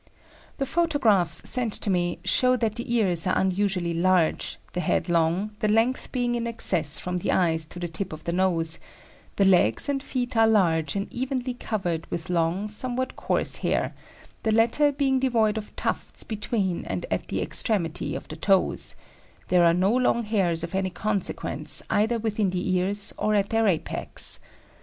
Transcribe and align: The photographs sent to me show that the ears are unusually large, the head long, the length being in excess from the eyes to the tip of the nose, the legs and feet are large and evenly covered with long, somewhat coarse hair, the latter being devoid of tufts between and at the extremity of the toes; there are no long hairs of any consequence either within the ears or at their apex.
The 0.57 0.65
photographs 0.65 1.47
sent 1.47 1.73
to 1.73 1.91
me 1.91 2.17
show 2.25 2.57
that 2.57 2.73
the 2.73 2.91
ears 2.95 3.27
are 3.27 3.37
unusually 3.37 3.93
large, 3.93 4.57
the 4.73 4.79
head 4.79 5.09
long, 5.09 5.51
the 5.59 5.67
length 5.67 6.11
being 6.11 6.33
in 6.33 6.47
excess 6.47 6.97
from 6.97 7.17
the 7.17 7.31
eyes 7.31 7.65
to 7.65 7.77
the 7.77 7.87
tip 7.87 8.11
of 8.11 8.23
the 8.23 8.31
nose, 8.33 8.79
the 9.35 9.45
legs 9.45 9.87
and 9.87 10.01
feet 10.01 10.35
are 10.35 10.47
large 10.47 10.95
and 10.95 11.07
evenly 11.13 11.53
covered 11.53 12.07
with 12.09 12.31
long, 12.31 12.67
somewhat 12.67 13.15
coarse 13.15 13.57
hair, 13.57 13.93
the 14.41 14.51
latter 14.51 14.91
being 14.91 15.19
devoid 15.19 15.55
of 15.55 15.75
tufts 15.75 16.23
between 16.23 16.83
and 16.85 17.05
at 17.11 17.27
the 17.27 17.39
extremity 17.39 18.15
of 18.15 18.27
the 18.27 18.35
toes; 18.35 18.95
there 19.49 19.63
are 19.63 19.71
no 19.71 19.93
long 19.95 20.23
hairs 20.23 20.63
of 20.63 20.73
any 20.73 20.89
consequence 20.89 21.83
either 21.91 22.17
within 22.17 22.49
the 22.49 22.75
ears 22.75 23.13
or 23.19 23.35
at 23.35 23.49
their 23.51 23.67
apex. 23.67 24.39